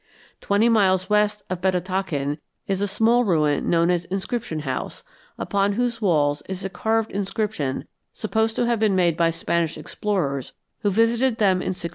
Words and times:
Twenty 0.41 0.67
miles 0.67 1.11
west 1.11 1.43
of 1.47 1.61
Betatakin 1.61 2.39
is 2.65 2.81
a 2.81 2.87
small 2.87 3.23
ruin 3.23 3.69
known 3.69 3.91
as 3.91 4.05
Inscription 4.05 4.61
House 4.61 5.03
upon 5.37 5.73
whose 5.73 6.01
walls 6.01 6.41
is 6.49 6.65
a 6.65 6.71
carved 6.71 7.11
inscription 7.11 7.85
supposed 8.11 8.55
to 8.55 8.65
have 8.65 8.79
been 8.79 8.95
made 8.95 9.15
by 9.15 9.29
Spanish 9.29 9.77
explorers 9.77 10.53
who 10.79 10.89
visited 10.89 11.37
them 11.37 11.61
in 11.61 11.75
1661. 11.77 11.89